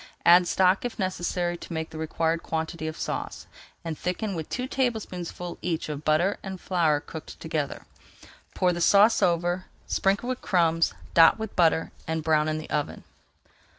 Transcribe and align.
Add 0.25 0.47
stock 0.47 0.83
if 0.83 0.97
necessary 0.97 1.57
to 1.57 1.73
make 1.73 1.91
the 1.91 1.99
required 1.99 2.41
quantity 2.41 2.87
of 2.87 2.97
sauce, 2.97 3.45
and 3.85 3.95
thicken 3.95 4.33
with 4.33 4.49
two 4.49 4.65
tablespoonfuls 4.65 5.59
each 5.61 5.89
of 5.89 6.03
butter 6.03 6.39
and 6.41 6.59
flour 6.59 6.99
cooked 6.99 7.39
together. 7.39 7.85
Pour 8.55 8.73
the 8.73 8.81
sauce 8.81 9.21
over, 9.21 9.65
sprinkle 9.85 10.27
with 10.29 10.41
crumbs, 10.41 10.95
dot 11.13 11.37
with 11.37 11.55
butter, 11.55 11.91
and 12.07 12.23
brown 12.23 12.47
in 12.47 12.57
the 12.57 12.71
oven. 12.71 13.03